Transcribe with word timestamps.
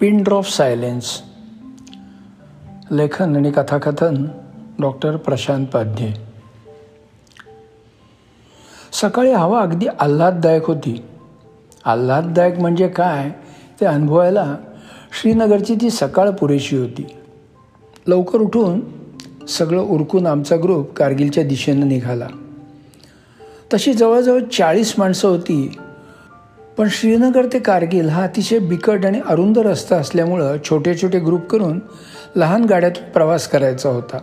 Pin 0.00 0.22
drop 0.22 0.44
silence. 0.44 1.22
लेखन 2.90 3.36
आणि 3.36 3.50
कथाकथन 3.50 4.28
डॉक्टर 4.78 5.16
प्रशांत 5.16 5.66
पाध्ये. 5.66 6.14
सकाळी 8.92 9.32
हवा 9.32 9.60
अगदी 9.60 9.86
आल्हाददायक 10.00 10.66
होती. 10.66 11.02
आल्हाददायक 11.84 12.58
म्हणजे 12.58 12.88
काय? 12.88 13.30
ते 13.80 13.86
अनुभवायला 13.86 14.56
श्रीनगरची 15.20 15.74
ती 15.74 15.90
सकाळ 15.90 16.30
पुरेशी 16.30 16.76
होती. 16.76 17.06
लवकर 18.06 18.38
उठून 18.38 18.80
सगळं 19.48 19.82
उरकून 19.82 20.26
आमचा 20.26 20.56
ग्रुप 20.62 20.92
कारगिलच्या 20.92 21.44
दिशेनं 21.44 21.88
निघाला. 21.88 22.28
तशी 23.74 23.92
जवळजवळ 23.92 24.40
चाळीस 24.40 24.94
माणसं 24.98 25.28
होती. 25.28 25.78
पण 26.80 26.88
श्रीनगर 26.90 27.46
ते 27.52 27.58
कारगिल 27.58 28.08
हा 28.08 28.22
अतिशय 28.22 28.58
बिकट 28.58 29.06
आणि 29.06 29.20
अरुंद 29.28 29.58
रस्ता 29.58 29.96
असल्यामुळं 29.96 30.56
छोटे 30.64 30.94
छोटे 30.94 31.18
ग्रुप 31.18 31.46
करून 31.46 31.80
लहान 32.36 32.64
गाड्यातून 32.64 33.04
प्रवास 33.12 33.48
करायचा 33.48 33.88
होता. 33.88 34.18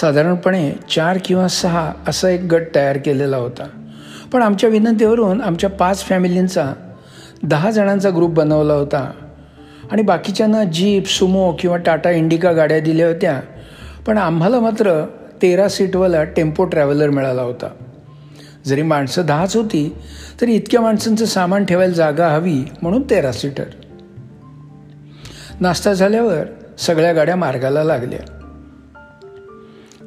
साधारणपणे 0.00 0.72
चार 0.90 1.18
किंवा 1.24 1.48
सहा 1.48 1.92
असा 2.08 2.28
एक 2.28 2.40
गट 2.40 2.62
तयार 2.74 2.96
केलेला 2.96 3.36
होता. 3.36 3.64
पण 4.32 4.42
आमच्या 4.42 4.70
विनंतीवरून 4.70 5.40
आमच्या 5.40 5.70
पाच 5.70 6.04
फॅमिलींचा 6.04 6.72
दहा 7.42 7.70
जणांचा 7.70 8.10
ग्रुप 8.10 8.30
बनवला 8.30 8.74
होता. 8.74 9.10
आणि 9.90 10.02
बाकीच्यांना 10.02 10.64
जीप 10.64 11.06
सुमो 11.06 11.52
किंवा 11.58 11.76
टाटा 11.76 12.10
इंडिका 12.10 12.52
गाड्या 12.52 12.80
दिल्या 12.80 13.08
होत्या. 13.08 13.40
पण 14.06 14.18
आम्हाला 14.18 14.60
मात्र 14.60 15.06
तेरा 15.42 15.68
सीटवाला 15.68 16.24
टेम्पो 16.24 16.64
ट्रॅव्हलर 16.64 17.10
मिळाला 17.10 17.42
होता. 17.42 17.68
जरी 18.68 18.82
माणसं 18.82 19.26
दहाच 19.26 19.56
होती 19.56 19.94
तरी 20.40 20.52
इतक्या 20.52 20.80
माणसांचं 20.80 21.24
सामान 21.24 21.64
ठेवायला 21.64 21.92
जागा 21.92 22.28
हवी 22.28 22.64
म्हणून 22.82 23.02
तेरा 23.02 23.32
सीटर. 23.32 23.64
नाश्ता 25.60 25.92
झाल्यावर 25.92 26.44
सगळ्या 26.78 27.12
गाड्या 27.12 27.36
मार्गाला 27.36 27.84
लागल्या. 27.84 28.18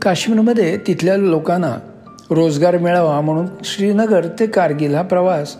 काश्मीरमध्ये 0.02 0.78
तिथल्या 0.78 1.18
लोकांना 1.18 1.76
रोजगार 2.30 2.78
मिळावा 2.78 3.22
म्हणून 3.22 3.46
श्रीनगर 3.64 4.28
ते 4.28 4.46
कारगिल 4.46 4.96
हा 4.96 5.02
प्रवास 5.02 5.56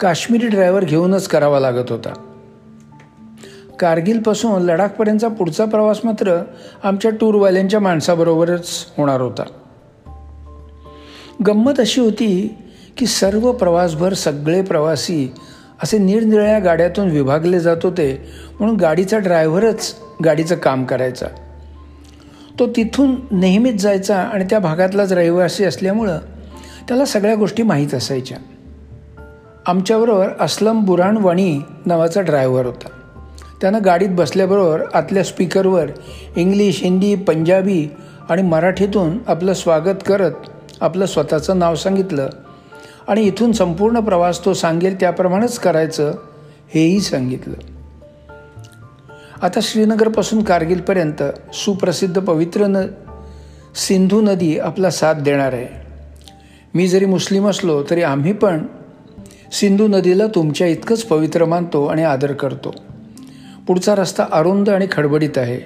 काश्मीरी 0.00 0.46
ड्रायव्हर 0.46 0.84
घेऊनच 0.84 1.28
करावा 1.28 1.60
लागत 1.60 1.92
होता. 1.92 2.12
कारगिलपासून 3.78 4.62
लडाखपर्यंतचा 4.62 5.28
पुढचा 5.28 5.64
प्रवास 5.64 6.00
मात्र 6.04 6.42
आमच्या 6.84 7.10
टूरवाल्यांच्या 7.10 7.80
माणसाबरोबरच 7.80 8.68
होणार 8.96 9.20
होता. 9.20 9.42
गंमत 11.46 11.72
अशी 11.78 12.00
होती 12.00 12.54
की 12.96 13.06
सर्व 13.06 13.52
प्रवासभर 13.52 14.12
सगळे 14.12 14.62
प्रवासी 14.62 15.32
असे 15.82 15.98
निरनिराळ्या 15.98 16.58
गाड्यातून 16.58 17.10
विभागले 17.10 17.60
जात 17.60 17.76
होते. 17.82 18.24
म्हणून 18.58 18.76
गाडीचा 18.76 19.18
ड्रायव्हरच 19.18 19.94
गाडीचं 20.24 20.54
काम 20.54 20.84
करायचा. 20.84 21.26
तो 22.58 22.66
तिथून 22.66 23.14
नेहमीच 23.30 23.82
जायचा 23.82 24.16
आणि 24.16 24.44
त्या 24.50 24.58
भागातलाच 24.58 25.12
रहिवासी 25.12 25.64
असल्यामुळं 25.64 26.18
त्याला 26.88 27.04
सगळ्या 27.04 27.34
गोष्टी 27.34 27.62
माहीत 27.62 27.94
असायच्या. 27.94 28.38
आमच्याबरोबर 29.66 30.28
असलम 30.40 30.84
बुराण 30.84 31.16
वणी 31.16 31.60
नावाचा 31.86 32.20
ड्रायव्हर 32.20 32.66
होता. 32.66 32.88
त्यानं 33.60 33.78
गाडीत 33.84 34.08
बसल्याबरोबर 34.10 34.82
आतल्या 34.94 35.24
स्पीकरवर 35.24 35.86
इंग्लिश 36.36 36.82
हिंदी 36.82 37.14
पंजाबी 37.14 37.88
आणि 38.28 38.42
मराठीतून 38.42 39.18
आपलं 39.26 39.52
स्वागत 39.52 39.96
करत 40.06 40.32
आपलं 40.80 41.06
स्वतःचं 41.06 41.58
नाव 41.58 41.74
सांगितलं. 41.74 42.28
आणि 43.08 43.22
इथून 43.22 43.52
संपूर्ण 43.52 44.00
प्रवास 44.00 44.44
तो 44.44 44.54
सांगेल 44.54 45.00
त्याप्रमाणेच 45.00 45.58
करायचं 45.58 46.14
हेही 46.74 47.00
सांगितलं. 47.00 47.54
आता 49.42 49.58
श्रीनगरपासून 49.62 50.44
कारगिलपर्यंत 50.44 51.22
सुप्रसिद्ध 51.54 52.20
पवित्र 52.20 52.66
न 52.66 52.76
सिंधू 53.74 54.20
नदी 54.20 54.58
आपला 54.58 54.90
साथ 54.90 55.14
देणार 55.14 55.52
आहे. 55.52 55.68
मी 56.74 56.88
जरी 56.88 57.04
मुस्लिम 57.04 57.48
असलो 57.48 57.82
तरी 57.90 58.02
आम्ही 58.02 58.32
पण 58.32 58.66
सिंधू 59.52 59.88
नदीला 59.88 60.26
तुमच्या 60.26 60.66
इतकंच 60.66 61.02
पवित्र 61.02 61.44
मानतो 61.44 61.86
आणि 61.86 62.04
आदर 62.04 62.32
करतो. 62.32 62.74
पुढचा 63.66 63.94
रस्ता 63.94 64.24
अरुंद 64.32 64.70
आणि 64.70 64.86
खडबडीत 64.92 65.38
आहे. 65.38 65.60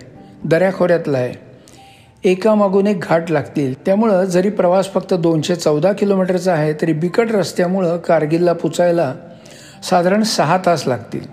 दऱ्याखोऱ्यातला 0.44 1.18
आहे. 1.18 1.47
एकामागून 2.24 2.86
एक 2.86 3.00
घाट 3.00 3.30
लागतील. 3.30 3.74
त्यामुळं 3.86 4.24
जरी 4.24 4.50
प्रवास 4.50 4.92
फक्त 4.92 5.14
दोनशे 5.14 5.56
चौदा 5.56 5.92
किलोमीटरचा 5.92 6.52
आहे 6.52 6.72
तरी 6.72 6.92
बिकट 6.92 7.30
रस्त्यामुळं 7.30 7.96
कारगिलला 7.96 8.52
पुचायला 8.52 9.14
साधारण 9.90 10.22
सहा 10.22 10.58
तास 10.66 10.86
लागतील. 10.86 11.26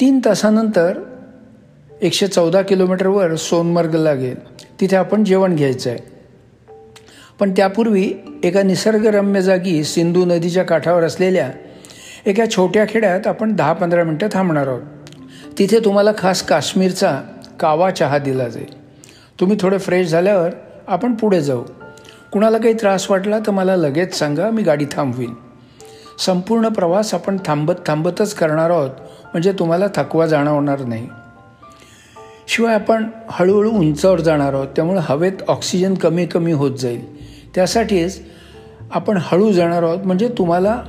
तीन 0.00 0.20
तासानंतर 0.24 0.98
एकशे 2.02 2.26
चौदा 2.26 2.62
किलोमीटरवर 2.62 3.34
सोनमर्ग 3.34 3.94
लागेल. 3.94 4.36
तिथे 4.80 4.96
आपण 4.96 5.24
जेवण 5.24 5.56
घ्यायचं 5.56 5.90
आहे 5.90 5.98
पण 7.40 7.52
त्यापूर्वी 7.56 8.12
एका 8.44 8.62
निसर्गरम्य 8.62 9.42
जागी 9.42 9.84
सिंधू 9.84 10.24
नदीच्या 10.24 10.62
काठावर 10.62 11.02
असलेल्या 11.02 11.50
एका 12.26 12.44
छोट्या 12.46 12.84
खेड्यात 12.88 13.26
आपण 13.26 13.54
दहा 13.56 13.72
पंधरा 13.72 14.04
मिनटं 14.04 14.28
थांबणार 14.32 14.66
आहोत. 14.66 14.82
तिथे 15.58 15.78
तुम्हाला 15.78 16.10
खास 16.18 16.42
काश्मीरचा 16.42 17.20
कावा 17.60 17.90
चहा 17.90 18.18
दिला 18.18 18.48
जाईल. 18.48 18.87
तुम्ही 19.40 19.56
थोडे 19.60 19.78
फ्रेश 19.78 20.08
झाल्यावर 20.08 20.50
आपण 20.88 21.14
पुढे 21.14 21.40
जाऊ. 21.40 21.62
कुणाला 22.32 22.58
काही 22.58 22.74
त्रास 22.74 23.10
वाटला 23.10 23.38
तर 23.38 23.50
मला 23.50 23.76
लगेच 23.76 24.18
सांगा 24.18 24.50
मी 24.50 24.62
गाडी 24.62 24.84
थांबवीन. 24.92 25.34
संपूर्ण 26.18 26.68
प्रवास 26.68 27.14
आपण 27.14 27.36
थांबत 27.44 27.74
थांबतच 27.86 28.34
करणार 28.34 28.70
आहोत 28.70 28.90
म्हणजे 29.24 29.52
तुम्हाला 29.52 29.86
थकवा 29.94 30.26
जाणवणार 30.26 30.80
नाही. 30.80 31.08
शिवाय 32.48 32.74
आपण 32.74 33.06
हळूहळू 33.30 33.70
उंचावर 33.70 34.20
जाणार 34.20 34.54
आहोत 34.54 34.68
त्यामुळे 34.76 35.00
हवेत 35.02 35.32
ऑक्सिजन 35.48 35.94
कमी 35.94 36.26
कमी 36.26 36.52
होत 36.52 36.76
जाईल. 36.78 37.04
त्यासाठीच 37.54 38.20
आपण 38.92 39.18
हळू 39.22 39.52
जाणार 39.52 39.82
आहोत 39.82 39.98
म्हणजे 39.98 40.28
तुम्हाला 40.28 40.82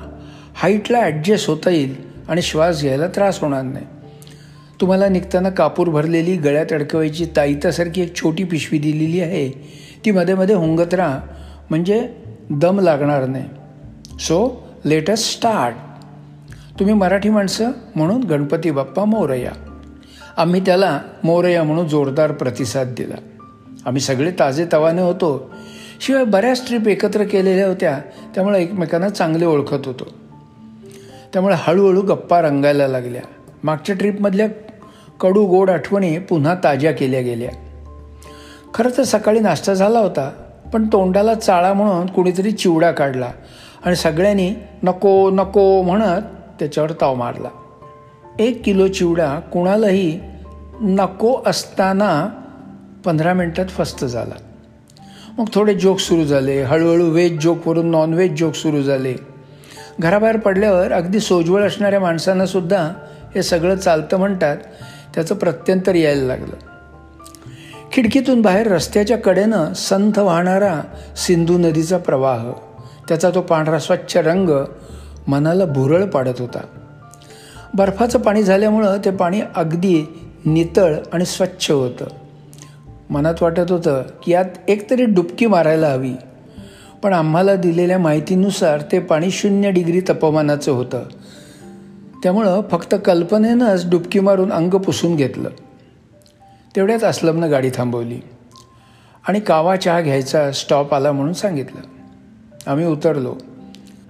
हाईटला 0.54 1.00
ॲडजस्ट 1.00 1.50
होता 1.50 1.70
येईल 1.70 1.96
आणि 2.30 2.42
श्वास 2.42 2.81
घ्यायला 2.81 3.08
त्रास 3.08 3.42
होणार 3.42 3.62
नाही. 3.62 3.86
तुम्हाला 4.81 5.07
निघताना 5.07 5.50
कापूर 5.50 5.90
भरलेली 5.90 6.35
गळ्यात 6.35 6.66
अडकवायची 6.72 7.25
ताईतासारखी 7.35 8.01
एक 8.01 8.16
छोटी 8.16 8.44
पिशवी 8.44 8.79
दिलेली 8.79 9.22
आहे. 9.22 9.50
ती 10.06 10.12
मध्ये 10.12 10.35
मध्ये 10.35 10.56
हुंगत 10.56 10.94
राहा. 10.94 11.19
म्हणजे 11.69 12.09
दम 12.50 12.79
लागणार 12.79 13.25
नाही. 13.25 13.45
सो 14.19 14.68
लेटस्ट 14.85 15.31
स्टार्ट 15.31 15.75
तुम्ही 16.79 16.95
मराठी 16.95 17.29
माणसं 17.29 17.72
म्हणून 17.95 18.23
गणपती 18.23 18.72
बाप्पा 18.72 19.06
मोरया. 19.06 19.51
आम्ही 20.38 20.62
त्याला 20.62 21.01
मोरया 21.23 21.63
म्हणून 21.63 21.88
जोरदार 21.88 22.31
प्रतिसाद 22.31 22.88
दिला. 22.97 23.16
आम्ही 23.85 24.01
सगळे 24.01 24.31
ताजे 24.39 24.66
तवाने 24.73 25.01
होतो. 25.01 25.50
शिवाय 26.01 26.23
बऱ्याच 26.23 26.68
ट्रिप 26.68 26.88
एकत्र 26.88 27.23
केलेल्या 27.23 27.68
होत्या. 27.68 28.00
त्यामुळे 28.35 28.63
एकमेकांना 28.63 29.09
चांगले 29.09 29.45
ओळखत 29.45 29.88
होतो. 29.88 30.07
त्यामुळे 31.34 31.56
हळूहळू 31.57 32.01
गप्पा 32.01 32.41
रंगायला 32.41 32.88
लागल्या. 32.88 33.22
मागच्या 33.63 33.95
ट्रिपमधल्या 33.95 34.47
कडू 35.19 35.46
गोड 35.46 35.69
आठवणी 35.69 36.19
पुन्हा 36.19 36.56
ताज्या 36.63 36.91
केल्या 36.91 37.22
गेल्या. 37.22 37.50
खरं 38.74 38.90
तर 38.97 39.03
सकाळी 39.03 39.40
नाश्ता 39.40 39.74
झाला 39.74 40.00
होता 40.00 40.31
पण 40.74 40.88
तोंडाला 40.88 41.34
चाळा 41.34 41.74
म्हणून 41.74 42.06
कुणीतरी 42.06 42.52
चिवडा 42.52 42.91
काढला 42.91 43.31
आणि 43.85 43.96
सगळ्यांनी 43.96 44.53
नको 44.84 45.30
नको 45.30 45.81
म्हणत 45.81 46.22
त्याच्यावर 46.59 46.91
ताव 46.91 47.16
मारला. 47.16 47.50
एक 48.40 48.63
किलो 48.63 48.88
चिवडा 48.88 49.40
कुणालाही 49.40 50.19
नको 50.81 51.41
असताना 51.46 52.30
पंधरा 53.06 53.34
मिनटात 53.34 53.66
फस्त 53.66 54.06
झाला. 54.06 54.36
मग 55.38 55.46
थोडे 55.53 55.74
जोक 55.74 56.00
सुरू 56.00 56.24
झाले 56.24 56.62
हळूहळू 56.62 57.09
व्हेज 57.09 57.40
जोकवरून 57.40 57.86
नॉनव्हेज 57.86 58.39
जोक 58.39 58.54
सुरू 58.54 58.81
झाले. 58.81 59.16
घराबाहेर 60.00 60.38
पडल्यावर 60.38 60.92
अगदी 60.92 61.19
सोजवळ 61.19 61.68
असणाऱ्या 61.68 62.00
माणसांनासुद्धा 62.00 62.94
हे 63.36 63.44
सगळं 63.44 63.75
चालतं 63.75 64.18
म्हणतात 64.18 64.57
त्याचं 65.15 65.35
प्रत्यंतर 65.35 65.95
यायला 65.95 66.23
लागलं. 66.23 66.56
खिडकीतून 67.91 68.41
बाहेर 68.41 68.71
रस्त्याच्या 68.71 69.17
कडेनं 69.17 69.73
संथ 69.73 70.19
वाहणारा 70.19 70.81
सिंधू 71.17 71.57
नदीचा 71.57 71.97
प्रवाह 71.97 72.51
त्याचा 73.07 73.29
तो 73.29 73.41
पांढरा 73.41 73.79
स्वच्छ 73.79 74.17
रंग 74.17 74.50
मनाला 75.27 75.65
भुरळ 75.65 76.06
पाडत 76.06 76.33
होता. 76.39 76.59
बर्फाचं 77.73 78.19
पाणी 78.19 78.44
झाल्यामुळं 78.44 78.97
ते 79.06 79.11
पाणी 79.11 79.41
अगदी 79.56 80.21
नितळ 80.45 80.95
आणि 81.11 81.25
स्वच्छ 81.25 81.71
होतं. 81.71 82.06
मनात 83.09 83.33
वाटत 83.41 83.71
होतं 83.71 84.03
की 84.23 84.31
यात 84.31 84.45
एकतरी 84.67 85.06
डुबकी 85.06 85.45
मारायला 85.45 85.88
हवी. 85.88 86.13
पण 87.03 87.13
आम्हाला 87.13 87.56
दिलेल्या 87.56 88.00
माहितीनुसार 88.00 88.81
ते 88.91 89.00
पाणी 89.00 89.31
शून्य 89.31 89.71
डिग्री 89.71 90.00
तापमानाचं 90.00 90.71
होतं. 90.71 91.03
त्यामुळं 92.24 92.62
फक्त 92.71 92.95
कल्पनेनंच 93.06 93.89
डुबकी 93.89 94.19
मारून 94.19 94.54
अंग 94.54 94.69
पुसून 94.69 95.16
घेतलं. 95.16 95.50
तेवढ्याच 96.75 97.04
असलमनं 97.04 97.51
गाडी 97.51 97.69
थांबवली. 97.75 98.19
आणि 99.27 99.39
कावा 99.39 99.75
चहा 99.75 100.01
घ्यायचा 100.01 100.51
स्टॉप 100.51 100.94
आला 100.94 101.12
म्हणून 101.12 101.33
सांगितलं. 101.33 101.81
आम्ही 102.71 102.86
उतरलो. 102.86 103.36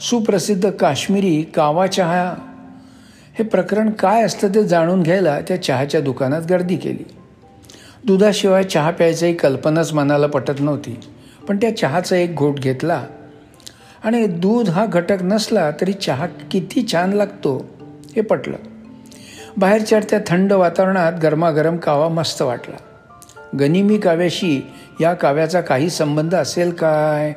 सुप्रसिद्ध 0.01 0.69
काश्मीरी 0.69 1.41
कावा 1.41 1.87
चहा 1.87 2.35
हे 3.39 3.43
प्रकरण 3.43 3.89
काय 3.89 4.23
असतं 4.23 4.47
ते 4.47 4.63
जाणून 4.63 5.03
घ्यायला 5.03 5.39
त्या 5.39 5.63
चहाच्या 5.63 6.01
दुकानात 6.01 6.41
गर्दी 6.49 6.75
केली. 6.75 7.05
दुधाशिवाय 8.05 8.63
चहा 8.63 8.91
प्यायचाही 8.91 9.33
कल्पनाच 9.33 9.93
मनाला 9.93 10.27
पटत 10.27 10.59
नव्हती 10.59 10.99
पण 11.47 11.57
त्या 11.57 11.77
चहाचा 11.77 12.15
एक 12.15 12.35
घोट 12.35 12.59
घेतला. 12.59 13.05
आणि 14.03 14.27
दूध 14.27 14.69
हा 14.69 14.85
घटक 14.85 15.17
नसला 15.21 15.71
तरी 15.71 15.93
चहा 15.93 16.25
किती 16.25 16.85
छान 16.91 17.13
लागतो 17.13 17.78
हे 18.15 18.21
पटलं. 18.21 18.55
बाहेरच्या 19.57 19.99
त्या 19.99 20.19
थंड 20.27 20.53
वातावरणात 20.53 21.13
गरमागरम 21.23 21.77
कावा 21.77 22.09
मस्त 22.09 22.41
वाटला. 22.41 22.75
गनिमी 23.59 23.97
काव्याशी 23.97 24.65
या 25.01 25.13
काव्याचा 25.13 25.61
काही 25.61 25.89
संबंध 25.89 26.35
असेल 26.35 26.71
काय? 26.71 27.33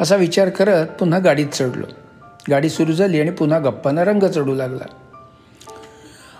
असा 0.00 0.16
विचार 0.16 0.48
करत 0.48 0.86
पुन्हा 0.86 1.18
गाडीत 1.18 1.46
चढलो. 1.52 1.86
गाडी 2.50 2.68
सुरू 2.68 2.92
झाली 2.92 3.20
आणि 3.20 3.30
पुन्हा 3.30 3.58
गप्पांना 3.58 4.04
रंग 4.04 4.22
चढू 4.22 4.54
लागला. 4.54 4.84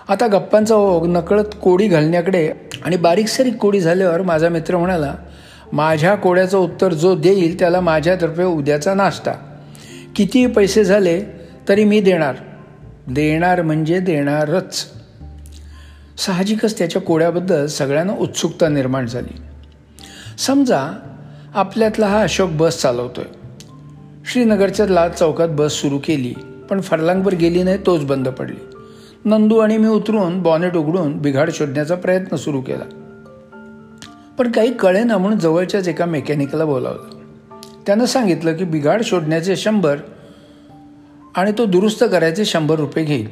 आता 0.07 0.27
गप्पांचा 0.27 0.75
ओघ 0.75 1.07
नकळत 1.07 1.45
कोडी 1.61 1.87
घालण्याकडे 1.87 2.49
आणि 2.85 2.97
बारीकसारीक 2.97 3.55
कोडी 3.55 3.81
झाल्यावर 3.81 4.21
माझा 4.21 4.49
मित्र 4.49 4.77
म्हणाला 4.77 5.15
माझ्या 5.73 6.15
कोड्याचं 6.15 6.57
उत्तर 6.57 6.93
जो 6.93 7.15
देईल 7.15 7.59
त्याला 7.59 7.79
माझ्यातर्फे 7.79 8.43
उद्याचा 8.43 8.93
नाश्ता. 8.93 9.31
किती 10.15 10.47
पैसे 10.47 10.83
झाले 10.83 11.23
तरी 11.69 11.83
मी 11.83 12.01
देणार. 12.01 12.35
देणार 13.07 13.61
म्हणजे 13.61 13.99
देणारच. 13.99 14.85
साहजिकच 16.17 16.77
त्याच्या 16.77 17.01
कोड्याबद्दल 17.01 17.65
सगळ्यांना 17.65 18.13
उत्सुकता 18.13 18.69
निर्माण 18.69 19.05
झाली. 19.07 19.37
समजा 20.37 20.99
आपल्यातला 21.53 22.07
हा 22.07 22.21
अशोक 22.21 22.49
बस 22.49 22.81
चालवतोय. 22.81 23.25
श्रीनगरच्या 24.31 24.85
लाल 24.85 25.11
चौकात 25.11 25.49
बस 25.51 25.71
सुरू 25.71 25.97
केली 25.97 26.33
पण 26.69 26.81
फरलांगवर 26.81 27.35
गेली 27.35 27.63
नाही 27.63 27.77
तोच 27.85 28.05
बंद 28.05 28.29
पडली. 28.29 28.77
नंदू 29.25 29.57
आणि 29.57 29.77
मी 29.77 29.87
उतरून 29.87 30.41
बॉनेट 30.41 30.75
उघडून 30.75 31.17
बिघाड 31.17 31.49
शोधण्याचा 31.53 31.95
प्रयत्न 31.95 32.35
सुरू 32.35 32.61
केला. 32.61 32.83
पण 34.37 34.51
काही 34.51 34.73
कळे 34.73 35.03
ना 35.03 35.17
म्हणून 35.17 35.39
जवळच्याच 35.39 35.87
एका 35.87 36.05
मेकॅनिकला 36.05 36.65
बोलावलं. 36.65 37.09
त्यानं 37.85 38.05
सांगितलं 38.05 38.53
की 38.53 38.63
बिघाड 38.63 39.03
शोधण्याचे 39.03 39.55
शंभर 39.55 39.97
आणि 41.35 41.51
तो 41.57 41.65
दुरुस्त 41.65 42.03
करायचे 42.11 42.45
शंभर 42.45 42.75
रुपये 42.75 43.03
घेईल. 43.03 43.29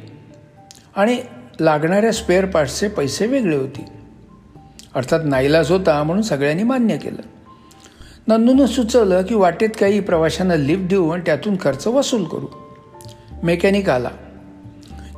आणि 0.96 1.18
लागणाऱ्या 1.60 2.12
स्पेअर 2.12 2.44
पार्ट्सचे 2.44 2.88
पैसे 2.88 3.26
वेगळे 3.26 3.56
होतील. 3.56 4.04
अर्थात 4.94 5.20
नाईलाज 5.24 5.70
होता 5.70 6.02
म्हणून 6.02 6.22
सगळ्यांनी 6.22 6.62
मान्य 6.62 6.96
केलं. 6.96 7.20
नंदूनं 8.28 8.66
सुचवलं 8.66 9.22
की 9.22 9.34
वाटेत 9.34 9.68
काही 9.80 10.00
प्रवाशांना 10.00 10.54
लिफ्ट 10.54 10.88
देऊ 10.88 11.10
आणि 11.10 11.22
त्यातून 11.26 11.56
खर्च 11.60 11.86
वसूल 11.86 12.24
करू. 12.24 12.46
मेकॅनिक 13.42 13.90
आला. 13.90 14.10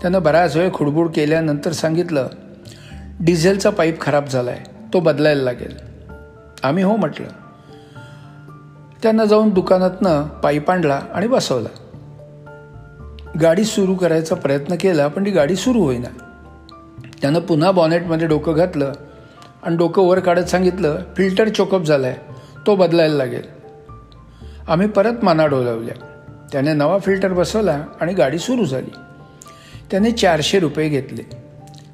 त्यानं 0.02 0.22
बराच 0.22 0.56
वेळ 0.56 0.70
खुडबुड 0.74 1.08
केल्यानंतर 1.14 1.72
सांगितलं 1.72 2.28
डिझेलचा 3.20 3.70
पाईप 3.70 4.00
खराब 4.00 4.26
झाला 4.26 4.50
आहे 4.50 4.70
तो 4.92 5.00
बदलायला 5.00 5.42
लागेल. 5.42 5.76
आम्ही 6.62 6.84
हो 6.84 6.96
म्हटलं. 6.96 7.28
त्यांना 9.02 9.24
जाऊन 9.24 9.50
दुकानातनं 9.50 10.22
पाईप 10.22 10.70
आणला 10.70 11.00
आणि 11.14 11.26
बसवला. 11.26 11.68
गाडी 13.40 13.64
सुरू 13.64 13.94
करायचा 13.94 14.34
प्रयत्न 14.34 14.74
केला 14.74 15.08
पण 15.08 15.26
ती 15.26 15.30
गाडी 15.30 15.56
सुरू 15.56 15.78
होईना. 15.78 16.08
त्यानं 17.20 17.40
पुन्हा 17.40 17.70
बॉनेटमध्ये 17.70 18.26
डोकं 18.26 18.52
घातलं 18.52 18.92
आणि 19.62 19.76
डोकं 19.76 20.02
वर 20.02 20.20
काढत 20.20 20.44
सांगितलं 20.44 20.98
फिल्टर 21.16 21.48
चोकअप 21.48 21.82
झाला 21.82 22.06
आहे 22.06 22.16
तो 22.66 22.76
बदलायला 22.76 23.14
लागेल. 23.14 23.42
आम्ही 24.68 24.88
परत 24.88 25.12
माना 25.22 25.46
डोलावल्या 25.46 25.94
त्याने 26.52 26.72
नवा 26.72 26.98
फिल्टर 26.98 27.32
बसवला 27.32 27.84
आणि 28.00 28.14
गाडी 28.14 28.38
सुरू 28.38 28.64
झाली. 28.64 28.90
त्याने 29.90 30.10
चारशे 30.10 30.58
रुपये 30.58 30.88
घेतले. 30.88 31.22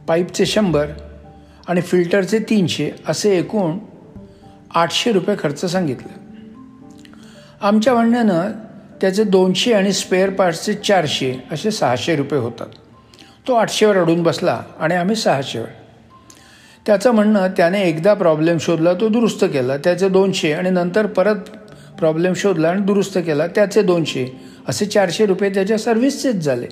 पाईपचे 0.09 0.47
शंभर 0.47 0.87
आणि 1.69 1.81
फिल्टरचे 1.81 2.39
तीनशे 2.39 2.91
असे 3.09 3.39
एकूण 3.39 3.79
आठशे 4.75 5.13
रुपये 5.13 5.37
खर्च 5.39 5.65
सांगितलं. 5.65 6.09
आमच्या 7.67 7.95
म्हणण्यानं 7.95 8.53
त्याचे 9.03 9.25
दोनशे 9.25 9.73
आणि 9.73 9.93
स्पेअर 9.93 10.31
पार्ट्सचे 10.31 10.75
चारशे 10.75 11.45
असे 11.53 11.71
सहाशे 11.71 12.17
रुपये 12.17 12.39
होतात. 12.39 12.67
तो 13.49 13.55
आठशेवर 13.55 13.97
अडून 13.97 14.23
बसला 14.23 14.63
आणि 14.81 14.95
आम्ही 14.95 15.17
सहाशेवर. 15.17 15.67
त्याचं 16.87 17.11
म्हणणं 17.11 17.49
त्याने 17.57 17.83
एकदा 17.83 18.15
प्रॉब्लेम 18.15 18.59
शोधला 18.59 18.93
तो 18.93 19.09
दुरुस्त 19.09 19.45
केला. 19.45 19.77
त्याचे 19.77 20.09
दोनशे 20.09 20.53
आणि 20.53 20.71
नंतर 20.71 21.07
परत 21.07 21.37
प्रॉब्लेम 21.99 22.33
शोधला 22.33 22.69
आणि 22.69 22.81
दुरुस्त 22.81 23.19
केला. 23.19 23.47
त्याचे 23.47 23.83
दोनशे 23.83 24.41
असे 24.69 24.87
चारशे 24.87 25.27
रुपये 25.27 25.51
त्याच्या 25.51 25.79
सर्व्हिसचेच 25.79 26.37
झाले. 26.37 26.67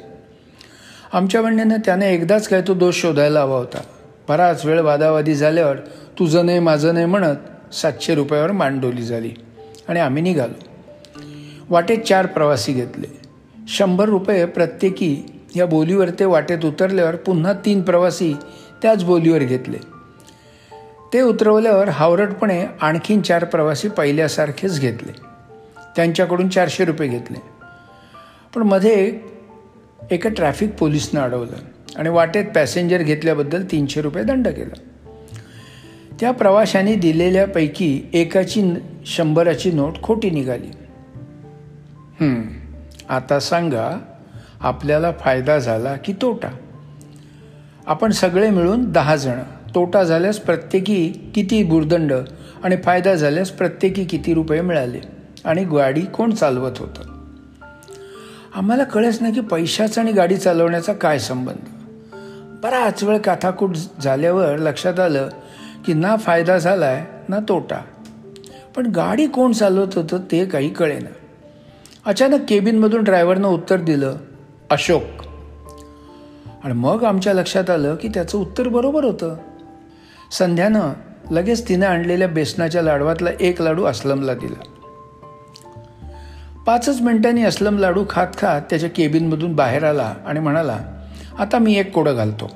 आमच्या 1.12 1.43
म्हणण्यानं 1.43 1.76
त्याने 1.85 2.15
एकदाच 2.15 2.49
काय 2.49 2.61
तो 2.61 2.75
दोष 2.75 2.94
शोधायला 2.97 3.41
हवा 3.41 3.59
होता. 3.59 3.83
बराच 4.29 4.67
वेळ 4.67 4.81
वादावादी 4.81 5.35
झाल्यावर 5.35 5.76
तुझं 6.19 6.47
नाही 6.47 6.59
माझं 6.59 6.94
नाही 6.94 7.06
म्हणत 7.06 7.75
सातशे 7.75 8.15
रुपयावर 8.15 8.53
मांडोली 8.53 9.03
झाली 9.03 9.31
आणि 9.88 10.00
आम्ही 10.00 10.23
निघालो. 10.23 10.69
वाटेत 11.70 11.99
चार 11.99 12.26
प्रवासी 12.26 12.72
घेतले. 12.72 13.06
शंभर 13.69 14.08
रुपये 14.08 14.44
प्रत्येकी 14.46 15.22
या 15.56 15.67
बोलीवर 15.67 16.08
ते 16.08 16.25
वाटेत 16.25 16.64
उतरल्यावर 16.64 17.17
पुन्हा 17.17 17.52
तीन 17.52 17.82
प्रवासी 17.82 18.34
त्याच 18.82 19.05
बोलीवर 19.05 19.38
घेतले. 19.38 19.76
ते 21.12 21.20
उतरवल्यावर 21.20 21.88
हावरटपणे 21.88 22.64
आणखीन 22.81 23.20
चार 23.20 23.44
प्रवासी 23.44 23.88
पहिल्यासारखेच 23.88 24.81
घेतले. 24.81 25.12
त्यांच्याकडून 25.96 26.49
चारशे 26.49 26.84
रुपये 26.84 27.08
घेतले. 27.08 27.43
पण 28.55 28.62
मध्ये 28.62 29.20
एका 30.11 30.31
ट्रॅफिक 30.31 30.75
पोलिसनं 30.75 31.20
अडवलं 31.20 31.56
आणि 31.96 32.08
वाटेत 32.08 32.44
पॅसेंजर 32.55 33.02
घेतल्याबद्दल 33.02 33.64
तीनशे 33.70 34.00
रुपये 34.00 34.25
दंड 34.25 34.49
केला. 34.49 34.75
त्या 36.20 36.31
प्रवाशांनी 36.31 36.94
दिलेल्यापैकी 36.94 38.02
एकाची 38.12 38.75
शंभराची 39.06 39.70
नोट 39.70 40.02
खोटी 40.02 40.31
निघाली. 40.31 40.70
आता 43.08 43.40
सांगा 43.40 43.99
आपल्याला 44.61 45.12
फायदा 45.20 45.58
झाला 45.58 45.96
की 45.96 46.12
तोटा? 46.12 46.49
आपण 47.87 48.11
सगळे 48.11 48.50
मिळून 48.50 48.93
दहा 48.93 49.17
जण. 49.17 49.38
तोटा 49.75 50.02
झाल्यास 50.02 50.38
प्रत्येकी 50.38 51.32
किती 51.34 51.64
भुर्दंड 51.64 52.12
आणि 52.64 52.76
फायदा 52.76 53.14
झाल्यास 53.14 53.50
प्रत्येकी 53.50 54.05
किती 54.05 54.34
रुपये 54.34 54.61
मिळाले? 54.61 55.00
आणि 55.44 55.64
गाडी 55.64 56.00
कोण 56.00 56.31
चालवत 56.31 56.78
होतं? 56.78 57.02
आम्हाला 58.54 58.85
कळेच 58.85 59.23
नाही 59.23 59.35
की 59.35 59.40
पैशाचा 59.40 60.00
आणि 60.00 60.12
गाडी 60.12 60.37
चालवण्याचा 60.37 60.92
काय 60.92 61.18
संबंध. 61.18 61.59
बराच 62.62 63.02
वेळ 63.02 63.18
काथाकूट 63.18 63.76
झाल्यावर 64.02 64.59
लक्षात 64.59 65.00
आलं 65.00 65.28
की 65.87 65.92
ना 65.92 66.16
फायदा 66.16 66.59
झाला 66.59 66.87
आहे 66.87 67.06
ना 67.28 67.38
तोटा. 67.49 67.80
पण 68.76 68.87
गाडी 68.87 69.26
कोण 69.26 69.52
चालवत 69.52 69.95
होतं 69.95 70.18
ते 70.33 70.45
काही 70.45 70.68
कळेना. 70.68 71.20
अचानक 72.04 72.40
केबिनमधून 72.49 73.02
ड्रायव्हरनं 73.02 73.49
उत्तर 73.49 73.76
दिलं 73.76 74.16
अशोक. 74.71 75.02
आणि 76.64 76.73
मग 76.73 77.04
आमच्या 77.04 77.35
लक्षात 77.35 77.71
आलं 77.71 77.97
की 77.97 78.09
त्याचं 78.09 78.38
उत्तर 78.38 78.69
बरोबर 78.69 79.04
होतं. 79.04 79.37
संध्यानं 80.33 80.92
लगेच 81.30 81.69
तिनं 81.69 81.87
आणलेल्या 81.87 82.28
बेसनाच्या 82.28 82.83
लाडवातला 82.83 83.30
एक 83.40 83.62
लाडू 83.62 83.85
असलमला 83.85 84.35
दिला. 84.35 84.62
पाचच 86.66 87.00
मिनिटांनी 87.00 87.42
असलम 87.42 87.78
लाडू 87.78 88.04
खात 88.11 88.26
खात 88.38 88.62
त्याच्या 88.71 88.90
केबिनमधून 88.90 89.57
बाहेर 89.57 89.85
आला 89.85 90.14
आणि 90.26 90.40
म्हणाला 90.40 90.78
आता 91.38 91.59
मी 91.59 91.78
एक 91.78 91.92
कोडं 91.92 92.16
घालतो. 92.16 92.50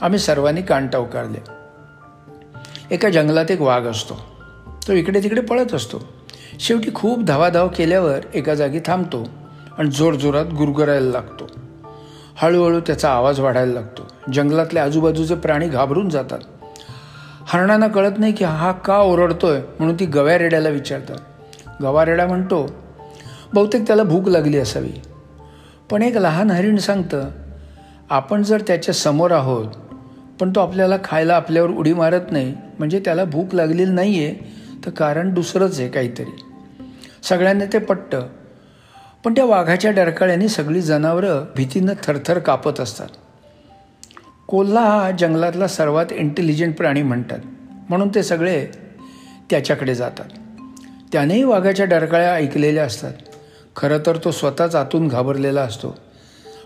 आम्ही 0.00 0.18
सर्वांनी 0.18 0.62
कान 0.62 0.86
टावकारले 0.86 1.38
एका 2.90 3.10
जंगलात 3.10 3.50
एक 3.50 3.60
वाघ 3.60 3.86
असतो. 3.86 4.14
तो 4.88 4.92
इकडे 4.92 5.22
तिकडे 5.22 5.40
पळत 5.40 5.74
असतो. 5.74 6.19
शेवटी 6.60 6.90
खूप 6.94 7.24
धावाधाव 7.24 7.68
केल्यावर 7.68 8.18
एका 8.34 8.54
जागी 8.54 8.78
थांबतो 8.86 9.28
आणि 9.78 9.90
जोरजोरात 9.90 10.44
गुरगुरायला 10.44 11.10
लागतो. 11.10 11.46
हळूहळू 12.36 12.80
त्याचा 12.80 13.10
आवाज 13.10 13.40
वाढायला 13.40 13.72
लागतो. 13.72 14.06
जंगलातले 14.32 14.80
आजूबाजूचे 14.80 15.34
प्राणी 15.34 15.68
घाबरून 15.68 16.08
जातात. 16.08 16.38
हरणांना 17.46 17.88
कळत 17.88 18.18
नाही 18.18 18.32
की 18.32 18.44
हा 18.44 18.72
का 18.72 18.98
ओरडतोय 18.98 19.60
म्हणून 19.78 19.96
ती 20.00 20.06
गव्यारेड्याला 20.06 20.68
विचारतात. 20.68 21.16
गवारेडा 21.82 22.26
म्हणतो 22.26 22.66
बहुतेक 23.54 23.86
त्याला 23.86 24.02
भूक 24.02 24.28
लागली 24.28 24.58
असावी. 24.58 24.92
पण 25.90 26.02
एक 26.02 26.16
लहान 26.16 26.50
हरिण 26.50 26.76
सांगतं 26.76 27.28
आपण 28.10 28.42
जर 28.42 28.60
त्याच्यासमोर 28.66 29.30
आहोत 29.30 29.66
पण 30.40 30.50
तो 30.50 30.60
आपल्याला 30.60 30.96
खायला 31.04 31.34
आपल्यावर 31.34 31.70
उडी 31.70 31.92
मारत 31.92 32.30
नाही 32.30 32.54
म्हणजे 32.78 33.00
त्याला 33.04 33.24
भूक 33.24 33.54
लागलेली 33.54 33.92
नाही 33.92 34.24
आहे 34.24 34.60
तर 34.86 34.90
कारण 34.90 35.34
दुसरंच 35.34 35.80
आहे 35.80 35.88
काहीतरी. 35.88 36.36
सगळ्यांना 37.22 37.64
ते 37.64 37.78
पटतं 37.78 38.28
पण 39.24 39.32
त्या 39.32 39.44
वाघाच्या 39.44 39.90
डरकाळ्याने 39.90 40.48
सगळी 40.48 40.80
जनावरं 40.80 41.44
भीतीनं 41.56 41.92
थरथर 42.02 42.38
कापत 42.38 42.80
असतात. 42.80 43.08
कोल्हा 44.48 44.84
हा 44.84 45.10
जंगलातला 45.10 45.68
सर्वात 45.68 46.06
इंटेलिजंट 46.12 46.76
प्राणी 46.76 47.02
म्हणतात. 47.02 47.38
म्हणून 47.88 48.08
ते 48.08 48.22
सगळे 48.22 48.66
त्याच्याकडे 49.50 49.94
जातात. 49.94 50.24
त्यानेही 51.12 51.42
वाघाच्या 51.42 51.86
डरकाळ्या 51.86 52.34
ऐकलेल्या 52.34 52.84
असतात. 52.84 53.12
खरं 53.76 53.98
तर 54.06 54.16
तो 54.16 54.30
स्वतःच 54.30 54.74
आतून 54.74 55.08
घाबरलेला 55.08 55.62
असतो. 55.62 55.98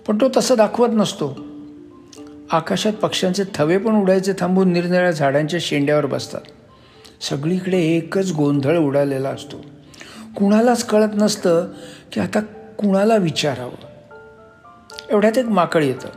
पण 0.07 0.19
तो 0.21 0.29
तसं 0.37 0.55
दाखवत 0.57 0.89
नसतो. 0.93 1.39
आकाशात 2.51 2.93
पक्ष्यांचे 2.93 3.43
थवे 3.55 3.79
पण 3.79 4.03
उडायचे 4.03 4.33
थांबून 4.39 4.73
निरनिळ्या 4.73 5.11
झाडांच्या 5.11 5.61
शेंड्यावर 5.63 6.07
बसतात. 6.07 6.41
सगळीकडे 7.23 7.79
एकच 7.79 8.33
गोंधळ 8.33 8.79
उडालेला 8.79 9.29
असतो. 9.29 9.57
कुणालाच 10.37 10.85
कळत 10.85 11.09
नसतं 11.15 11.69
की 12.13 12.21
आता 12.21 12.41
कुणाला 12.79 13.17
विचारावं. 13.17 13.87
एवढ्यात 15.11 15.39
एक 15.39 15.47
माकड 15.47 15.83
येतं. 15.83 16.09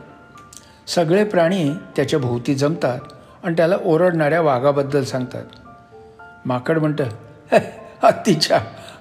सगळे 0.86 1.24
प्राणी 1.24 1.70
त्याच्या 1.96 2.18
भोवती 2.18 2.54
जमतात 2.54 2.98
आणि 3.42 3.54
त्याला 3.56 3.76
ओरडणाऱ्या 3.84 4.40
वाघाबद्दल 4.40 5.04
सांगतात. 5.04 5.44
माकड 6.46 6.78
म्हणतं 6.78 7.04
हत्तीच्या 8.02 8.60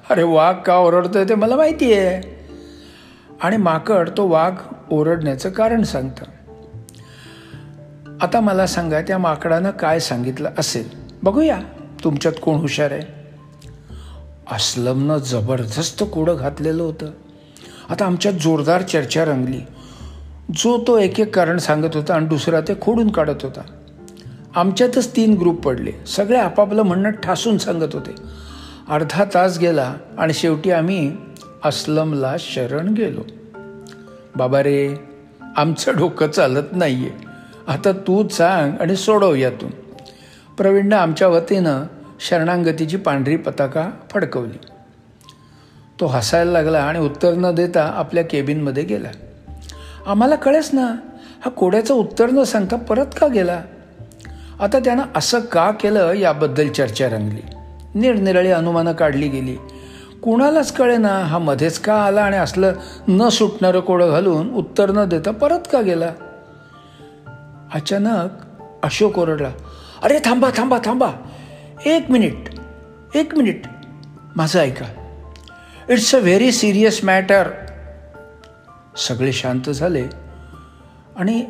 अरे 0.10 0.24
वाघ 0.24 0.56
का 0.56 0.78
ओरडतोय 0.78 1.24
ते 1.24 1.36
मला 1.36 1.56
माहिती 1.56 1.94
आहे. 1.94 2.38
आणि 3.42 3.58
माकड 3.58 4.10
तो 4.18 4.28
वाघ 4.28 4.54
ओरडण्याचं 4.92 5.50
कारण 5.50 5.84
सांगतं. 5.84 6.26
आता 8.22 8.40
मला 8.40 8.68
सांगा 8.68 9.02
त्या 9.02 9.18
माकडानं 9.18 9.72
काय 9.72 10.00
सांगितलं 10.00 10.50
असेल. 10.58 10.90
बघूया 11.24 11.60
तुमच्यात 12.04 12.34
कोण 12.42 12.56
हुशार 12.56 12.92
आहे. 12.92 13.17
असलमनं 14.52 15.18
जबरदस्त 15.18 16.04
कोडं 16.14 16.36
घातलेलं 16.40 16.84
होतं. 16.84 17.06
आता 17.90 18.06
आमच्यात 18.06 18.34
जोरदार 18.34 18.82
चर्चा 18.82 19.26
रंगली. 19.26 19.60
जो 20.56 20.84
तो 20.88 20.98
एक 20.98 21.20
एक 21.20 21.36
कारण 21.36 21.58
सांगत 21.58 21.96
होता 21.96 22.14
आणि 22.14 22.26
दुसरा 22.26 22.62
ते 22.62 22.74
खोडून 22.82 23.12
काढत 23.12 23.44
होता. 23.44 23.62
आमच्यातच 24.56 25.16
तीन 25.16 25.34
ग्रुप 25.34 25.64
पडले. 25.64 25.92
सगळे 26.08 26.38
आपापलं 26.38 26.82
म्हणणं 26.82 27.12
ठासून 27.12 27.58
सांगत 27.58 27.94
होते. 27.94 28.12
अर्धा 28.90 29.26
तास 29.34 29.60
गेला 29.60 29.96
आणि 30.18 30.34
शेवटी 30.34 30.72
आम्ही 30.72 31.16
असलमला 31.66 32.36
शरण 32.40 32.94
गेलो. 32.94 33.22
बाबा 34.36 34.64
रे 34.64 34.96
आमचं 35.58 35.98
डोकं 35.98 36.28
चालत 36.28 36.68
नाही 36.72 36.96
आहे 36.96 37.28
आता 37.68 37.92
तू 37.92 38.28
सांग 38.28 38.72
आणि 38.82 38.96
सोडव 38.96 39.36
यातून. 39.36 39.70
प्रवीणनं 40.58 40.96
आमच्या 40.96 41.28
वतीनं 41.28 41.84
शरणांगतीची 42.20 42.98
पांढरी 42.98 43.36
पताका 43.36 43.90
फडकवली. 44.12 44.58
तो 46.00 46.06
हसायला 46.06 46.52
लागला 46.52 46.80
आणि 46.80 47.00
उत्तर 47.00 47.34
न 47.34 47.56
देता 47.56 47.92
आपल्या 47.96 48.24
केबिनमध्ये 48.24 48.84
गेला. 48.84 49.08
आम्हाला 50.08 50.36
कळेच 50.36 50.70
ना 50.74 50.96
हा 51.46 51.50
कोड्याचं 51.50 51.94
उत्तर 51.94 52.30
न 52.30 52.44
सांगता 52.44 52.76
परत 52.76 53.06
का 53.18 53.28
गेला? 53.28 53.62
आता 54.60 54.80
त्यानं 54.80 55.04
असं 55.16 55.40
का 55.40 55.72
केलं 55.72 56.14
याबद्दल 56.14 56.68
चर्चा 56.68 57.10
रंगली. 57.10 57.42
निरनिराळी 57.96 58.52
अनुमानं 58.52 58.94
काढली 58.94 59.28
गेली. 59.28 59.56
कुणालाच 60.24 60.72
कळे 60.72 60.98
ना 60.98 61.20
हा 61.20 61.38
मध्येच 61.38 61.80
का 61.80 61.94
आला 61.94 62.22
आणि 62.22 62.38
असलं 62.38 62.74
न 63.08 63.30
सुटणारं 63.30 63.80
कोडं 63.80 64.10
घालून 64.10 64.54
उत्तर 64.54 64.92
न 64.92 65.06
देता 65.06 65.32
परत 65.32 65.60
का 65.72 65.82
गेला? 65.82 66.14
अचानक 67.74 68.30
अशोक 68.84 69.20
ओरडला. 69.20 69.52
अरे 70.04 70.20
थांबा 70.26 70.50
थांबा 70.58 70.78
थांबा. 70.86 71.12
एक 71.88 72.12
मिनिट 72.12 72.36
एक 73.16 73.36
मिनिट. 73.36 73.62
माझं 74.36 74.60
ऐका. 74.60 74.86
It's 75.90 76.16
a 76.16 76.20
very 76.20 76.52
serious 76.52 77.04
matter 77.04 77.50
सगळे 78.98 79.34
शांत 79.34 79.70
झाले. 79.70 80.04
आणि 81.16 81.46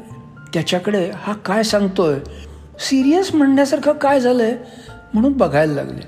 त्याच्याकडे 0.54 1.12
हा 1.16 1.34
काय 1.34 1.64
सांगतोय? 1.64 2.20
सिरियस 2.80 3.36
म्हणण्यासारखं 3.36 3.92
काय 3.92 4.20
झालं 4.20 4.44
आहे 4.44 4.58
म्हणून 5.14 5.34
बघायला 5.34 5.74
लागले. 5.74 6.02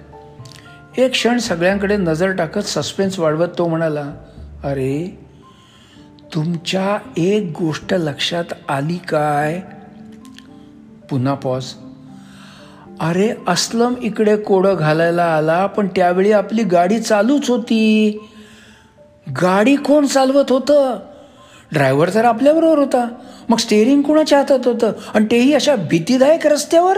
एक 1.04 1.12
क्षण 1.12 1.38
सगळ्यांकडे 1.38 1.98
नजर 1.98 2.32
टाकत 2.32 2.62
सस्पेन्स 2.62 3.20
वाढवत 3.20 3.48
तो 3.58 3.68
म्हणाला 3.68 4.14
अरे 4.64 5.20
तुमच्या 6.34 6.98
एक 7.18 7.54
गोष्ट 7.60 7.94
लक्षात 7.94 8.46
आली 8.68 8.98
काय? 8.98 9.62
पुन्हा 11.10 11.34
पॉज 11.34 11.74
अरे 13.00 13.30
असलम 13.48 13.94
इकडे 14.02 14.38
कोडं 14.38 14.76
घालायला 14.80 15.24
आला 15.24 15.66
पण 15.66 15.88
त्यावेळी 15.88 16.32
आपली 16.32 16.64
गाडी 16.64 17.00
चालूच 17.00 17.50
होती. 17.50 18.12
गाडी 19.42 19.76
कोण 19.76 20.06
चालवत 20.06 20.52
होतं? 20.52 21.00
ड्रायव्हर 21.72 22.14
तर 22.14 22.26
आपल्याबरोबर 22.26 22.78
होता. 22.80 23.08
मग 23.50 23.58
स्टेअरिंग 23.58 24.02
कोणाच्या 24.02 24.38
हातात 24.38 24.60
होतं? 24.66 24.92
आणि 25.14 25.26
तेही 25.32 25.54
अशा 25.54 25.76
भीतीदायक 25.76 26.48
रस्त्यावर? 26.48 26.98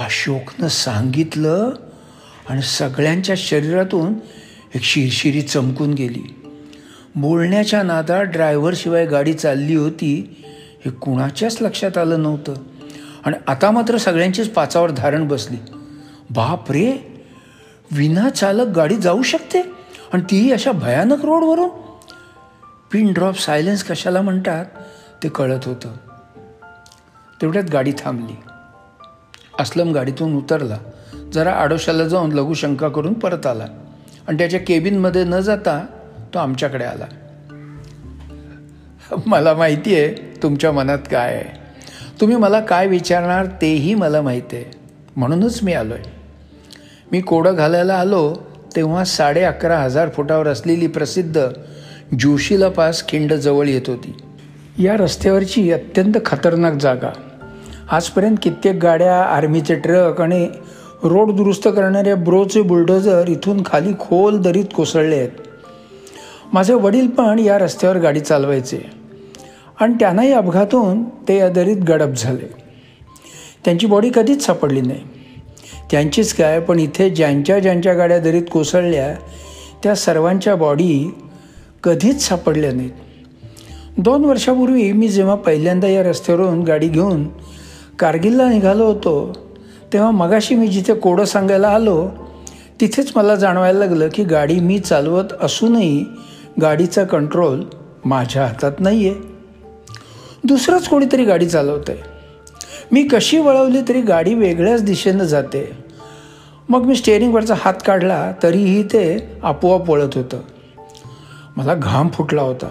अशोकनं 0.00 0.68
सांगितलं 0.68 1.70
आणि 2.48 2.62
सगळ्यांच्या 2.62 3.34
शरीरातून 3.38 4.14
एक 4.74 4.82
शिरशिरी 4.82 5.42
चमकून 5.42 5.92
गेली. 5.92 6.40
बोलण्याच्या 7.16 7.82
नादात 7.82 8.22
ड्रायव्हरशिवाय 8.22 9.06
गाडी 9.06 9.34
चालली 9.34 9.74
होती 9.74 10.44
हे 10.84 10.90
कुणाच्याच 10.90 11.62
लक्षात 11.62 11.98
आलं 11.98 12.22
नव्हतं. 12.22 12.54
आणि 13.26 13.36
आता 13.46 13.70
मात्र 13.70 13.96
सगळ्यांचीच 13.96 14.50
पाचावर 14.50 14.90
धारण 14.90 15.28
बसली. 15.28 15.56
बाप 16.30 16.70
रे 16.70 16.92
विना 17.90 18.30
चालक 18.30 18.66
गाडी 18.66 18.96
जाऊ 18.96 19.22
शकते? 19.22 19.60
आणि 20.12 20.22
तीही 20.30 20.52
अशा 20.52 20.72
भयानक 20.72 21.24
रोडवरून? 21.24 21.68
पिन 22.92 23.12
ड्रॉप 23.12 23.38
सायलेन्स 23.38 23.84
कशाला 23.84 24.20
म्हणतात? 24.20 24.64
ते 25.22 25.28
कळत 25.28 25.60
होतं. 25.64 25.88
तेवढ्यात 27.42 27.64
गाडी 27.64 27.92
थांबली. 27.92 28.36
असलम 29.60 29.92
गाडीतून 29.92 30.36
उतरला. 30.36 30.78
जरा 31.32 31.52
आडोशाला 31.52 32.04
जाऊन 32.04 32.32
लघुशंका 32.32 32.88
करून 32.88 33.14
परत 33.14 33.46
आला. 33.46 33.66
आणि 34.28 34.38
त्याच्या 34.38 34.60
केबिनमध्ये 34.60 35.24
न 35.24 35.40
जाता 35.40 35.86
तो 36.34 36.38
आमच्याकडे 36.38 36.84
आला. 36.84 37.04
मला 39.26 39.54
माहिती 39.54 39.94
आहे 39.94 40.38
तुमच्या 40.42 40.72
मनात 40.72 40.98
काय 41.10 41.34
आहे. 41.34 41.65
तुम्ही 42.20 42.36
मला 42.36 42.60
काय 42.60 42.86
विचारणार 42.86 43.46
तेही 43.46 43.94
मला 43.94 44.22
माहिती 44.22 44.56
आहे. 44.56 44.64
म्हणूनच 45.16 45.62
मी 45.62 45.72
आलो 45.72 45.94
आहे 45.94 46.02
मी 47.12 47.20
कोडं 47.20 47.54
घालायला 47.54 47.94
आलो 47.94 48.34
तेव्हा 48.76 49.04
साडे 49.04 49.42
अकरा 49.42 49.78
हजार 49.78 50.08
फुटावर 50.08 50.46
असलेली 50.46 50.86
प्रसिद्ध 50.86 51.48
जोशीला 52.20 52.68
पास 52.68 53.08
खिंड 53.08 53.32
जवळ 53.32 53.66
येत 53.68 53.82
होती. 53.86 54.14
या 54.78 54.96
रस्त्यावरची 54.96 55.72
अत्यंत 55.72 56.14
खतरनाक 56.26 56.72
जागा. 56.72 57.12
आजपर्यंत 57.90 58.36
कित्येक 58.42 58.76
गाड्या 58.76 59.22
आर्मीचे 59.22 59.74
ट्रक 59.74 60.20
आणि 60.20 60.48
रोड 61.02 61.32
दुरुस्त 61.32 61.68
करणाऱ्या 61.68 62.16
ब्रोचे 62.16 62.62
बुलडोजर 62.62 63.28
इथून 63.28 63.62
खाली 63.66 63.92
खोल 64.00 64.38
दरीत 64.38 64.64
कोसळले 64.76 65.16
आहेत. 65.16 65.30
माझे 66.52 66.74
वडील 66.74 67.06
पण 67.06 67.38
या 67.38 67.58
रस्त्यावर 67.58 67.96
गाडी 67.96 68.20
चालवायचे. 68.20 68.95
आणि 69.80 69.94
त्यांनाही 70.00 70.32
अपघातून 70.32 71.04
ते 71.04 71.36
या 71.36 71.48
दरीत 71.48 71.76
गडप 71.76 72.14
झाले. 72.16 72.46
त्यांची 73.64 73.86
बॉडी 73.86 74.10
कधीच 74.14 74.46
सापडली 74.46 74.80
नाही. 74.80 75.00
त्यांचीच 75.90 76.34
काय 76.34 76.60
पण 76.60 76.78
इथे 76.78 77.10
ज्यांच्या 77.10 77.58
ज्यांच्या 77.58 77.94
गाड्या 77.94 78.18
दरीत 78.18 78.42
कोसळल्या 78.52 79.14
त्या 79.82 79.94
सर्वांच्या 79.94 80.54
बॉडी 80.54 81.10
कधीच 81.82 82.28
सापडल्या 82.28 82.72
नाहीत. 82.72 82.90
दोन 83.98 84.24
वर्षापूर्वी 84.24 84.92
मी 84.92 85.08
जेव्हा 85.08 85.34
पहिल्यांदा 85.34 85.88
या 85.88 86.02
रस्त्यावरून 86.02 86.62
गाडी 86.62 86.88
घेऊन 86.88 87.28
कारगिलला 87.98 88.48
निघालो 88.48 88.86
होतो 88.86 89.32
तेव्हा 89.92 90.10
मगाशी 90.10 90.54
मी 90.54 90.68
जिथे 90.68 90.94
कोडं 90.94 91.24
सांगायला 91.24 91.68
आलो 91.68 92.08
तिथेच 92.80 93.12
मला 93.16 93.34
जाणवायला 93.34 93.78
लागलं 93.78 94.08
की 94.14 94.24
गाडी 94.24 94.60
मी 94.60 94.78
चालवत 94.78 95.24
असूनही 95.40 96.04
गाडीचा 96.60 97.04
कंट्रोल 97.04 97.64
माझ्या 98.04 98.46
हातात 98.46 98.72
नाही 98.78 99.08
आहे 99.08 99.35
दुसरंच 100.46 100.88
कोणीतरी 100.88 101.24
गाडी 101.24 101.46
चालवतं 101.46 101.92
आहे 101.92 102.02
मी 102.92 103.02
कशी 103.02 103.38
वळवली 103.38 103.80
तरी 103.88 104.00
गाडी 104.00 104.34
वेगळ्याच 104.34 104.84
दिशेनं 104.84 105.24
जाते. 105.24 105.70
मग 106.68 106.82
मी 106.82 106.94
स्टेअरिंगवरचा 106.94 107.54
हात 107.58 107.74
काढला 107.86 108.32
तरीही 108.42 108.82
ते 108.82 109.28
आपोआप 109.42 109.90
वळत 109.90 110.08
होतं. 110.14 110.40
मला 111.56 111.74
घाम 111.74 112.08
फुटला 112.08 112.42
होता. 112.42 112.68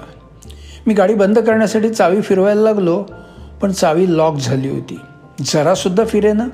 मी 0.88 0.94
गाडी 0.94 1.14
बंद 1.14 1.40
करण्यासाठी 1.40 1.90
चावी 1.90 2.22
फिरवायला 2.22 2.62
लागलो 2.62 3.04
पण 3.62 3.72
चावी 3.72 4.18
लॉक 4.18 4.36
झाली 4.36 4.70
होती. 4.70 5.00
जरासुद्धा 5.46 6.06
फिरेना 6.06 6.48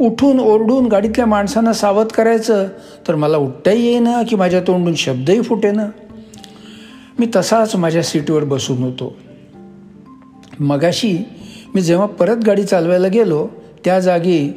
उठून 0.00 0.40
ओरडून 0.40 0.86
गाडीतल्या 0.86 1.26
माणसांना 1.26 1.72
सावध 1.72 2.06
करायचं 2.06 2.68
तर 3.08 3.14
मला 3.14 3.36
उठताही 3.36 3.86
येईना 3.86 4.22
की 4.22 4.36
माझ्या 4.36 4.60
तोंडून 4.60 4.94
शब्दही 4.94 5.42
फुटेना. 5.42 5.86
मी 7.18 7.28
तसाच 7.36 7.76
माझ्या 7.76 8.02
सीटवर 8.02 8.44
बसून 8.44 8.78
होतो. 8.78 9.16
मगाशी 10.62 11.18
मी 11.74 11.80
जेव्हा 11.80 12.06
परत 12.06 12.36
गाडी 12.46 12.64
चालवायला 12.64 13.08
गेलो 13.08 13.48
त्या 13.84 14.00
जागी 14.00 14.52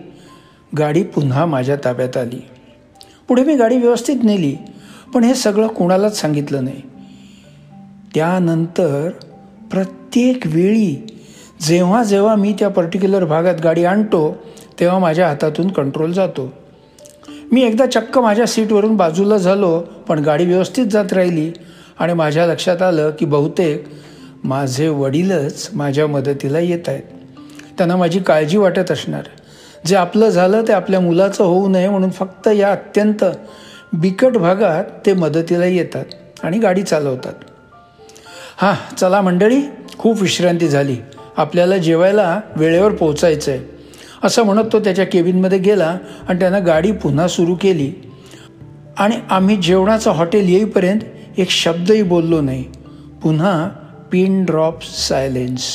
गाडी 0.78 1.04
पुन्हा 1.04 1.46
माझ्या 1.46 1.76
ताब्यात 1.76 2.18
आली. 2.18 2.42
पुढे 3.28 3.44
मी 3.44 3.56
गाडी 3.56 3.78
व्यवस्थित 3.78 4.24
नेली 4.24 4.56
पण 5.14 5.24
हे 5.24 5.36
सगळं 5.36 5.68
कुणालाच 5.68 6.22
सांगितलं 6.22 6.64
नाही. 6.64 6.82
त्यानंतर 8.16 9.10
प्रत्येक 9.72 10.48
वेळी 10.48 11.08
जेव्हा 11.62 12.04
जेव्हा 12.04 12.36
मी 12.36 12.54
त्या 12.60 12.70
पर्टिक्युलर 12.70 13.26
भागात 13.26 13.56
गाडी 13.64 13.86
आणतो 13.86 14.38
तेव्हा 14.80 15.00
माझ्या 15.00 15.28
हातातून 15.28 15.68
कंट्रोल 15.68 16.12
जातो. 16.12 16.54
मी 17.52 17.64
एकदा 17.64 17.86
चक्क 17.86 18.18
माझ्या 18.20 18.46
सीटवरून 18.46 18.96
बाजूला 18.96 19.38
झालो 19.38 19.80
पण 19.80 20.20
गाडी 20.20 20.46
व्यवस्थित 20.46 20.86
जात 20.86 21.14
राहिली 21.14 21.52
आणि 22.00 22.14
माझ्या 22.14 22.46
लक्षात 22.48 22.82
आलं 22.82 23.12
की 23.20 23.26
बहुतेक 23.26 23.84
माझे 24.46 24.88
वडीलच 24.88 25.70
माझ्या 25.74 26.08
मदतीला 26.08 26.60
येत 26.60 26.90
आहेत. 26.90 27.04
त्यांना 27.78 27.96
माझी 27.96 28.20
काळजी 28.20 28.58
वाटत 28.58 28.92
असणार. 28.92 29.24
जे 29.86 29.96
आपलं 29.96 30.30
झालं 30.30 30.64
ते 30.68 30.74
आपल्या 30.74 31.00
मुलाचं 31.00 31.44
होऊ 31.44 31.70
नये 31.70 31.90
म्हणून 31.90 32.10
फक्त 32.10 32.48
या 32.48 32.72
अत्यंत 32.72 33.24
बिकट 33.94 34.38
भागात 34.38 34.84
ते 35.06 35.14
मदतीला 35.14 35.66
येतात 35.66 36.06
आणि 36.44 36.60
गाडी 36.60 36.84
चालवतात. 36.84 37.34
हां 38.58 38.96
चला 38.96 39.22
मंडळी 39.22 39.62
खूप 39.98 40.22
विश्रांती 40.22 40.68
झाली. 40.68 40.98
आपल्याला 41.38 41.78
जेवायला 41.78 42.42
वेळेवर 42.56 42.92
पोचायचं 42.92 43.52
आहे 43.52 43.60
असं 44.24 44.44
म्हणत 44.44 44.64
तो 44.74 44.80
त्याच्या 44.80 45.06
केबिनमध्ये 45.06 45.58
गेला 45.58 45.98
आणि 46.30 46.40
त्यानं 46.40 46.66
गाडी 46.66 46.92
पुन्हा 46.92 47.28
सुरू 47.28 47.56
केली. 47.56 48.12
आणि 48.98 49.16
आम्ही 49.30 49.56
जेवणाचं 49.56 50.12
हॉटेल 50.12 50.50
येईपर्यंत 50.50 51.00
एक 51.38 51.50
शब्दही 51.50 52.04
बोललो 52.04 52.42
नाही. 52.42 52.64
पुन्हा 53.24 53.70
पिन 54.12 54.44
ड्रॉप 54.46 54.80
सायलेन्स 54.82 55.66